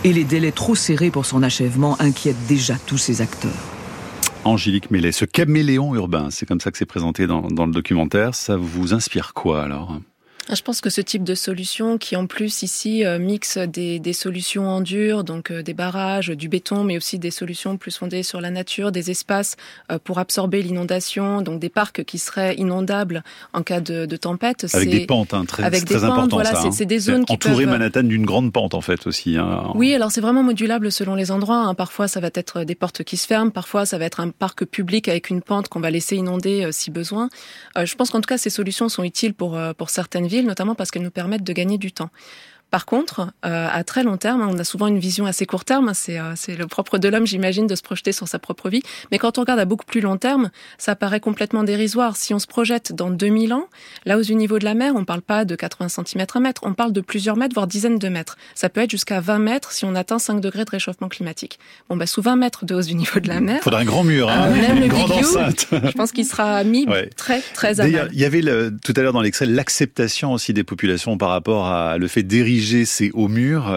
[0.04, 3.52] et les délais trop serrés pour son achèvement inquiètent déjà tous ses acteurs.
[4.44, 8.56] Angélique Mellet, ce caméléon urbain, c'est comme ça que c'est présenté dans, le documentaire, ça
[8.56, 9.98] vous inspire quoi alors?
[10.52, 14.12] Je pense que ce type de solution, qui en plus ici euh, mixe des, des,
[14.12, 18.22] solutions en dur, donc euh, des barrages, du béton, mais aussi des solutions plus fondées
[18.22, 19.56] sur la nature, des espaces
[19.90, 24.66] euh, pour absorber l'inondation, donc des parcs qui seraient inondables en cas de, de tempête.
[24.74, 26.70] Avec des pentes, hein, très, avec très important voilà, ça.
[26.70, 26.86] C'est hein.
[26.86, 27.72] des zones qui entourer peuvent...
[27.72, 29.38] Manhattan d'une grande pente en fait aussi.
[29.38, 29.72] Hein.
[29.74, 31.60] Oui, alors c'est vraiment modulable selon les endroits.
[31.60, 31.74] Hein.
[31.74, 34.66] Parfois ça va être des portes qui se ferment, parfois ça va être un parc
[34.66, 37.30] public avec une pente qu'on va laisser inonder si besoin.
[37.82, 40.90] je pense qu'en tout cas ces solutions sont utiles pour pour certaines villes, notamment parce
[40.90, 42.10] qu'elles nous permettent de gagner du temps.
[42.74, 45.92] Par contre, euh, à très long terme, on a souvent une vision assez court terme.
[45.94, 48.82] C'est euh, le propre de l'homme, j'imagine, de se projeter sur sa propre vie.
[49.12, 52.16] Mais quand on regarde à beaucoup plus long terme, ça paraît complètement dérisoire.
[52.16, 53.68] Si on se projette dans 2000 ans,
[54.06, 56.74] là, au niveau de la mer, on parle pas de 80 cm à mètre, on
[56.74, 58.36] parle de plusieurs mètres, voire dizaines de mètres.
[58.56, 61.60] Ça peut être jusqu'à 20 mètres si on atteint 5 degrés de réchauffement climatique.
[61.88, 63.58] Bon, bah, sous 20 mètres de hausse du niveau de la mer.
[63.60, 65.68] Il faudra un grand mur, hein, euh, même une le grande Big enceinte.
[65.70, 67.08] Je pense qu'il sera mis ouais.
[67.16, 70.52] très, très à D'ailleurs, il y avait le, tout à l'heure dans l'extrait l'acceptation aussi
[70.52, 73.28] des populations par rapport à le fait d'ériger ces hauts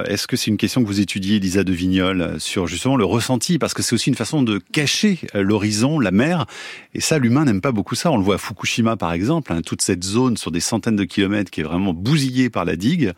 [0.05, 3.57] est-ce que c'est une question que vous étudiez, Lisa de Vignol, sur justement le ressenti?
[3.57, 6.45] Parce que c'est aussi une façon de cacher l'horizon, la mer.
[6.93, 8.11] Et ça, l'humain n'aime pas beaucoup ça.
[8.11, 11.03] On le voit à Fukushima, par exemple, hein, toute cette zone sur des centaines de
[11.03, 13.13] kilomètres qui est vraiment bousillée par la digue.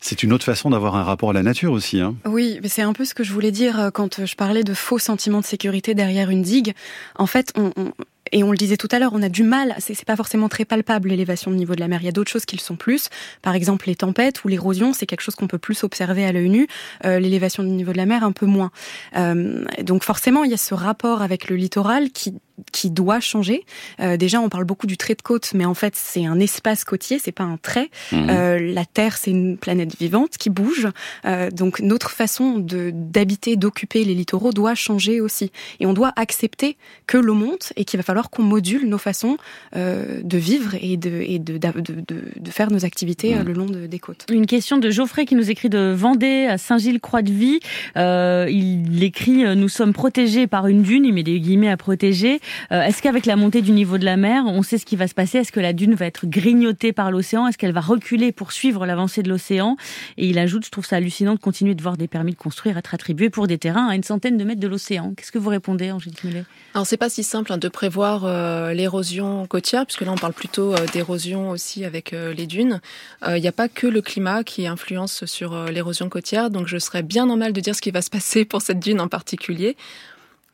[0.00, 2.00] C'est une autre façon d'avoir un rapport à la nature aussi.
[2.00, 2.14] Hein.
[2.26, 4.74] Oui, mais c'est un peu ce que je voulais dire euh, quand je parlais de
[4.74, 6.74] faux sentiments de sécurité derrière une digue.
[7.16, 7.72] En fait, on
[8.32, 10.64] et on le disait tout à l'heure, on a du mal, c'est pas forcément très
[10.64, 12.00] palpable l'élévation du niveau de la mer.
[12.02, 13.08] Il y a d'autres choses qui le sont plus.
[13.42, 16.48] Par exemple, les tempêtes ou l'érosion, c'est quelque chose qu'on peut plus observer à l'œil
[16.48, 16.66] nu.
[17.04, 18.70] Euh, l'élévation du niveau de la mer, un peu moins.
[19.16, 22.34] Euh, donc forcément, il y a ce rapport avec le littoral qui
[22.72, 23.64] qui doit changer.
[24.00, 26.84] Euh, déjà, on parle beaucoup du trait de côte, mais en fait, c'est un espace
[26.84, 27.90] côtier, c'est pas un trait.
[28.12, 28.26] Mmh.
[28.30, 30.88] Euh, la Terre, c'est une planète vivante qui bouge.
[31.24, 35.50] Euh, donc, notre façon de d'habiter, d'occuper les littoraux doit changer aussi.
[35.80, 39.36] Et on doit accepter que l'eau monte et qu'il va falloir qu'on module nos façons
[39.74, 43.42] euh, de vivre et de, et de, de, de, de faire nos activités mmh.
[43.42, 44.26] le long de, des côtes.
[44.30, 47.60] Une question de Geoffrey qui nous écrit de Vendée à Saint-Gilles-Croix-de-Vie.
[47.96, 52.40] Euh, il écrit «Nous sommes protégés par une dune», il met des guillemets à protéger.
[52.72, 55.08] Euh, Est-ce qu'avec la montée du niveau de la mer, on sait ce qui va
[55.08, 55.38] se passer?
[55.38, 57.46] Est-ce que la dune va être grignotée par l'océan?
[57.46, 59.76] Est-ce qu'elle va reculer pour suivre l'avancée de l'océan?
[60.16, 62.78] Et il ajoute, je trouve ça hallucinant de continuer de voir des permis de construire
[62.78, 65.12] être attribués pour des terrains à une centaine de mètres de l'océan.
[65.16, 68.72] Qu'est-ce que vous répondez, Angélique Mullet Alors c'est pas si simple hein, de prévoir euh,
[68.72, 72.80] l'érosion côtière, puisque là on parle plutôt euh, d'érosion aussi avec les dunes.
[73.26, 77.02] Il n'y a pas que le climat qui influence sur l'érosion côtière, donc je serais
[77.02, 79.76] bien normal de dire ce qui va se passer pour cette dune en particulier.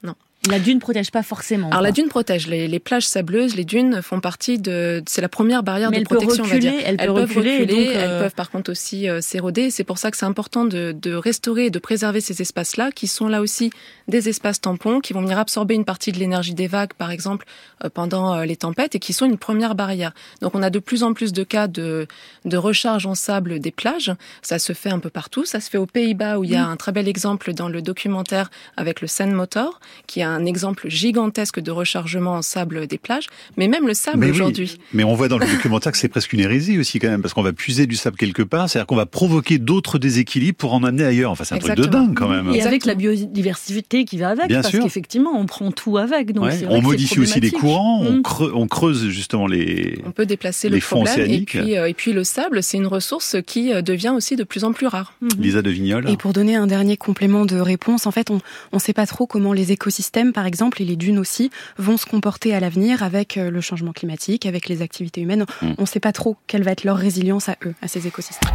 [0.02, 0.14] Non.
[0.50, 1.68] La dune protège pas forcément.
[1.70, 2.48] Alors la dune protège.
[2.48, 5.00] Les, les, plages sableuses, les dunes font partie de.
[5.06, 6.42] C'est la première barrière Mais de elle protection.
[6.42, 6.84] Peut reculer, on va dire.
[6.84, 7.58] Elles, elles peuvent reculer.
[7.60, 8.00] reculer donc, euh...
[8.00, 9.70] Elles peuvent par contre aussi euh, s'éroder.
[9.70, 13.06] C'est pour ça que c'est important de, de, restaurer et de préserver ces espaces-là, qui
[13.06, 13.70] sont là aussi
[14.08, 17.46] des espaces tampons, qui vont venir absorber une partie de l'énergie des vagues, par exemple,
[17.84, 20.12] euh, pendant les tempêtes, et qui sont une première barrière.
[20.40, 22.08] Donc on a de plus en plus de cas de,
[22.44, 24.12] de recharge en sable des plages.
[24.42, 25.44] Ça se fait un peu partout.
[25.44, 27.80] Ça se fait aux Pays-Bas, où il y a un très bel exemple dans le
[27.80, 29.78] documentaire avec le Seine Motor,
[30.08, 34.24] qui est un exemple gigantesque de rechargement en sable des plages, mais même le sable
[34.26, 34.70] aujourd'hui.
[34.74, 37.22] Oui, mais on voit dans le documentaire que c'est presque une hérésie aussi quand même,
[37.22, 40.74] parce qu'on va puiser du sable quelque part, c'est-à-dire qu'on va provoquer d'autres déséquilibres pour
[40.74, 41.30] en amener ailleurs.
[41.30, 41.88] Enfin, c'est un Exactement.
[41.88, 42.54] truc de dingue quand même.
[42.54, 46.32] Et avec la biodiversité qui va avec, Bien parce qu'effectivement, on prend tout avec.
[46.32, 46.64] Donc ouais.
[46.68, 48.06] On modifie aussi les courants, mmh.
[48.06, 50.00] on, creuse, on, creuse, justement les.
[50.06, 51.24] On peut déplacer les le fonds problème.
[51.24, 51.54] océaniques.
[51.54, 54.44] Et puis, euh, et puis le sable, c'est une ressource qui euh, devient aussi de
[54.44, 55.14] plus en plus rare.
[55.20, 55.28] Mmh.
[55.38, 56.08] Lisa de Vignol.
[56.08, 58.40] Et pour donner un dernier complément de réponse, en fait, on
[58.72, 62.06] ne sait pas trop comment les écosystèmes, par exemple, et les dunes aussi, vont se
[62.06, 65.46] comporter à l'avenir avec euh, le changement climatique, avec les activités humaines.
[65.60, 65.72] Mmh.
[65.78, 68.52] On ne sait pas trop quelle va être leur résilience à eux, à ces écosystèmes.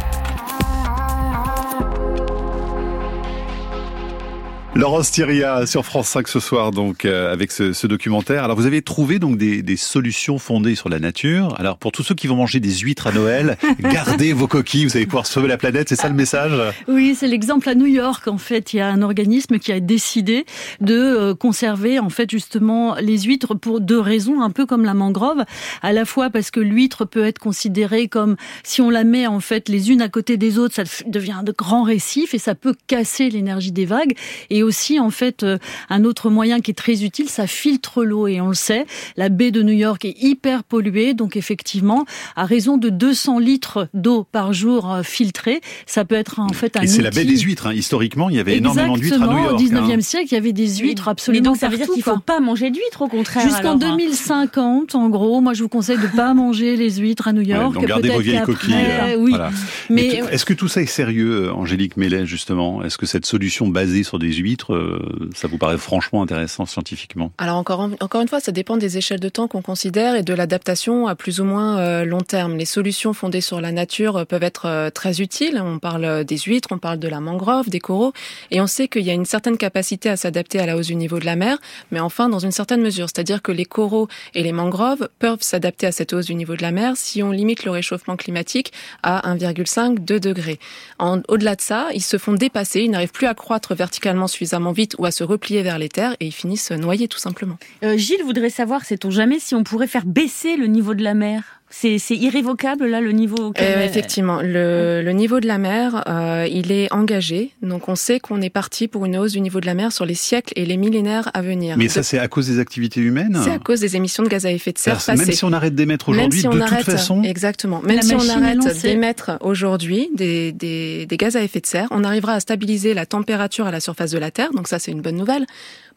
[4.78, 8.44] Laurence Thiria sur France 5 ce soir donc euh, avec ce, ce, documentaire.
[8.44, 11.52] Alors vous avez trouvé donc des, des, solutions fondées sur la nature.
[11.58, 14.96] Alors pour tous ceux qui vont manger des huîtres à Noël, gardez vos coquilles, vous
[14.96, 16.52] allez pouvoir sauver la planète, c'est ça le message?
[16.86, 19.80] Oui, c'est l'exemple à New York en fait, il y a un organisme qui a
[19.80, 20.46] décidé
[20.80, 24.94] de euh, conserver en fait justement les huîtres pour deux raisons, un peu comme la
[24.94, 25.44] mangrove,
[25.82, 29.40] à la fois parce que l'huître peut être considérée comme si on la met en
[29.40, 32.76] fait les unes à côté des autres, ça devient de grands récifs et ça peut
[32.86, 34.14] casser l'énergie des vagues
[34.50, 35.58] et aussi en fait euh,
[35.90, 39.28] un autre moyen qui est très utile, ça filtre l'eau et on le sait, la
[39.28, 42.04] baie de New York est hyper polluée, donc effectivement
[42.36, 46.76] à raison de 200 litres d'eau par jour euh, filtrée, ça peut être en fait
[46.76, 47.74] un Et c'est la baie des huîtres, hein.
[47.74, 49.54] historiquement il y avait énormément d'huîtres à New York.
[49.54, 50.00] au 19e hein.
[50.00, 52.22] siècle il y avait des huîtres absolument Mais donc ça veut dire qu'il faut quoi.
[52.24, 53.42] pas manger d'huîtres au contraire.
[53.42, 53.96] Jusqu'en alors, hein.
[53.96, 57.68] 2050, en gros, moi je vous conseille de pas manger les huîtres à New York.
[57.68, 58.74] Ouais, donc gardez vos vieilles coquilles.
[58.74, 59.30] euh, oui.
[59.30, 59.50] voilà.
[59.90, 62.82] Mais, Mais Est-ce que tout ça est sérieux, Angélique Mellet, justement?
[62.82, 67.32] Est-ce que cette solution basée sur des huîtres euh, ça vous paraît franchement intéressant scientifiquement?
[67.38, 70.34] Alors encore, encore une fois, ça dépend des échelles de temps qu'on considère et de
[70.34, 72.56] l'adaptation à plus ou moins euh, long terme.
[72.56, 75.60] Les solutions fondées sur la nature peuvent être très utiles.
[75.62, 78.12] On parle des huîtres, on parle de la mangrove, des coraux,
[78.50, 80.96] et on sait qu'il y a une certaine capacité à s'adapter à la hausse du
[80.96, 81.58] niveau de la mer,
[81.90, 83.08] mais enfin dans une certaine mesure.
[83.08, 86.62] C'est-à-dire que les coraux et les mangroves peuvent s'adapter à cette hausse du niveau de
[86.62, 90.58] la mer si on limite le réchauffement climatique à 1,5-2 degrés.
[90.98, 94.94] Au-delà de ça, ils se font dépasser, ils n'arrivent plus à croître verticalement suffisamment vite
[94.98, 97.58] ou à se replier vers les terres et ils finissent noyés tout simplement.
[97.82, 101.14] Euh, Gilles voudrait savoir, sait-on jamais, si on pourrait faire baisser le niveau de la
[101.14, 101.57] mer?
[101.70, 106.72] C'est irrévocable là le niveau euh, Effectivement, le, le, niveau de la mer, euh, il
[106.72, 107.50] est engagé.
[107.62, 110.06] Donc on sait qu'on est parti pour une hausse du niveau de la mer sur
[110.06, 111.76] les siècles et les millénaires à venir.
[111.76, 113.38] Mais ça, c'est à cause des activités humaines?
[113.44, 114.98] C'est à cause des émissions de gaz à effet de serre.
[115.08, 117.22] Même si on arrête d'émettre aujourd'hui, de toute façon.
[117.22, 117.80] Exactement.
[117.82, 122.02] Même si on arrête d'émettre aujourd'hui des, des, des gaz à effet de serre, on
[122.04, 124.52] arrivera à stabiliser la température à la surface de la Terre.
[124.52, 125.46] Donc ça, c'est une bonne nouvelle.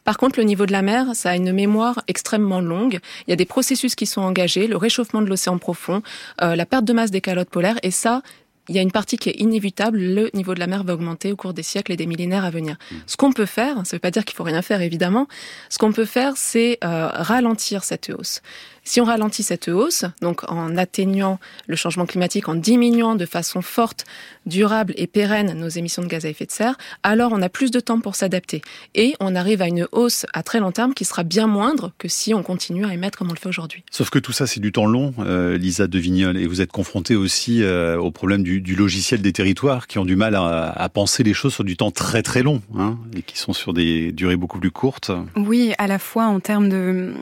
[0.04, 2.98] Par contre, le niveau de la mer, ça a une mémoire extrêmement longue.
[3.26, 6.02] Il y a des processus qui sont engagés, le réchauffement de l'océan profond,
[6.42, 8.22] euh, la perte de masse des calottes polaires, et ça,
[8.68, 11.32] il y a une partie qui est inévitable, le niveau de la mer va augmenter
[11.32, 12.76] au cours des siècles et des millénaires à venir.
[12.76, 12.94] Mmh.
[13.06, 15.26] Ce qu'on peut faire, ça ne veut pas dire qu'il faut rien faire évidemment,
[15.68, 18.40] ce qu'on peut faire, c'est euh, ralentir cette hausse.
[18.84, 23.62] Si on ralentit cette hausse, donc en atteignant le changement climatique, en diminuant de façon
[23.62, 24.04] forte,
[24.44, 27.70] durable et pérenne nos émissions de gaz à effet de serre, alors on a plus
[27.70, 28.60] de temps pour s'adapter.
[28.96, 32.08] Et on arrive à une hausse à très long terme qui sera bien moindre que
[32.08, 33.84] si on continue à émettre comme on le fait aujourd'hui.
[33.92, 36.72] Sauf que tout ça, c'est du temps long, euh, Lisa de Vignol, et vous êtes
[36.72, 40.70] confrontée aussi euh, au problème du, du, logiciel des territoires qui ont du mal à,
[40.70, 43.72] à, penser les choses sur du temps très très long, hein, et qui sont sur
[43.72, 45.12] des durées beaucoup plus courtes.
[45.36, 47.14] Oui, à la fois en termes de,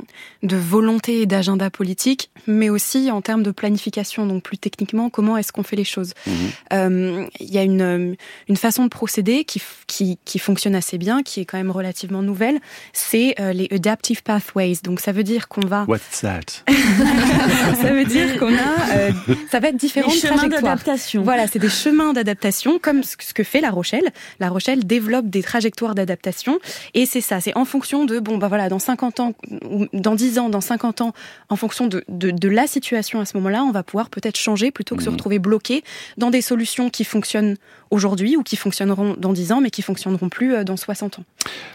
[0.43, 4.27] de volonté et d'agenda politique, mais aussi en termes de planification.
[4.27, 6.35] Donc plus techniquement, comment est-ce qu'on fait les choses mhm.
[6.73, 8.17] euh, Il y a une,
[8.49, 12.23] une façon de procéder qui, qui, qui, fonctionne assez bien, qui est quand même relativement
[12.23, 12.61] nouvelle.
[12.93, 14.77] C'est euh, les adaptive pathways.
[14.83, 15.85] Donc ça veut dire qu'on va.
[15.89, 16.41] What's that?
[17.81, 18.97] Ça veut dire qu'on a.
[18.97, 19.11] Euh,
[19.51, 21.23] ça va être différentes des chemins d'adaptation.
[21.23, 24.11] Voilà, c'est des chemins d'adaptation, comme ce que fait La Rochelle.
[24.39, 26.59] La Rochelle développe des trajectoires d'adaptation,
[26.95, 27.41] et c'est ça.
[27.41, 29.35] C'est en fonction de bon bah voilà, dans 50 ans,
[29.69, 31.13] ou dans 10 ans, dans 50 ans,
[31.51, 34.71] en fonction de, de, de la situation à ce moment-là, on va pouvoir peut-être changer
[34.71, 35.13] plutôt que se mmh.
[35.13, 35.85] retrouver bloqué
[36.17, 37.57] dans des solutions qui fonctionnent
[37.91, 41.25] aujourd'hui ou qui fonctionneront dans 10 ans mais qui fonctionneront plus euh, dans 60 ans.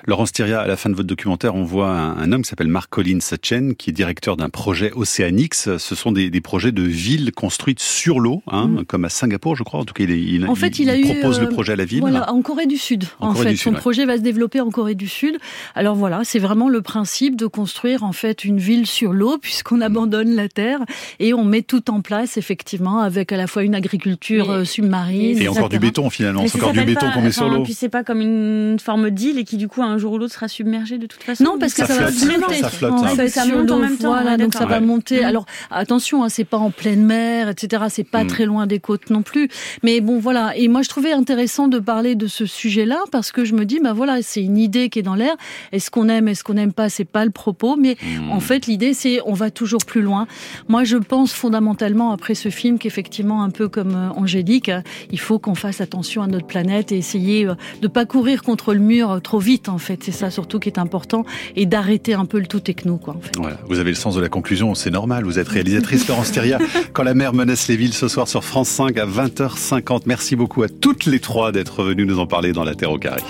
[0.08, 2.91] Laurence Thiria, à la fin de votre documentaire, on voit un, homme qui s'appelle Marc
[2.91, 5.78] Collins Chen, qui est directeur d'un projet Oceanix.
[5.78, 8.86] Ce sont des, des projets de villes construites sur l'eau, hein, mmh.
[8.86, 9.80] comme à Singapour, je crois.
[9.80, 11.86] En tout cas, il, il, en fait, il, il propose le euh, projet à la
[11.86, 12.01] ville.
[12.01, 13.06] Voilà, en Corée du Sud.
[13.19, 14.08] En, en fait, son Sud, projet ouais.
[14.08, 15.38] va se développer en Corée du Sud.
[15.73, 19.82] Alors voilà, c'est vraiment le principe de construire en fait une ville sur l'eau, puisqu'on
[19.82, 20.80] abandonne la terre
[21.19, 24.65] et on met tout en place effectivement avec à la fois une agriculture mais, euh,
[24.65, 26.45] submarine et encore du béton finalement.
[26.47, 27.63] C'est encore du béton qu'on met sur l'eau.
[27.63, 30.33] Puis c'est pas comme une forme d'île et qui du coup un jour ou l'autre
[30.33, 31.43] sera submergé de toute façon.
[31.43, 32.55] Non, parce que ça, ça va flotter.
[32.61, 32.93] Ça flotte.
[32.93, 34.09] En fait, ça monte en même temps.
[34.09, 35.21] Voilà, donc ça va monter.
[35.21, 35.25] Mmh.
[35.25, 37.83] Alors attention, hein, c'est pas en pleine mer, etc.
[37.89, 38.27] C'est pas mmh.
[38.27, 39.49] très loin des côtes non plus.
[39.83, 40.55] Mais bon, voilà.
[40.55, 43.79] Et moi, je trouvais intéressant de parler de ce sujet-là parce que je me dis,
[43.79, 45.35] bah voilà, c'est une idée qui est dans l'air.
[45.71, 47.75] Est-ce qu'on aime, est-ce qu'on n'aime pas, c'est pas le propos.
[47.75, 48.31] Mais mmh.
[48.31, 50.27] en fait, l'idée, c'est on va toujours plus loin.
[50.67, 54.71] Moi, je pense fondamentalement après ce film qu'effectivement, un peu comme euh, Angélique,
[55.11, 58.73] il faut qu'on fasse attention à notre planète et essayer euh, de pas courir contre
[58.73, 59.44] le mur euh, trop vite.
[59.67, 62.97] En fait, c'est ça surtout qui est important et d'arrêter un peu le tout techno.
[62.97, 63.36] Quoi, en fait.
[63.38, 63.58] voilà.
[63.67, 65.23] Vous avez le sens de la conclusion, c'est normal.
[65.23, 66.60] Vous êtes réalisatrice Laurence Thiria.
[66.93, 70.01] Quand la mer menace les villes ce soir sur France 5 à 20h50.
[70.05, 72.97] Merci beaucoup à toutes les trois d'être venues nous en parler dans La Terre au
[72.97, 73.21] carré.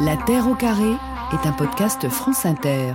[0.00, 0.92] La Terre au carré
[1.32, 2.92] est un podcast France Inter.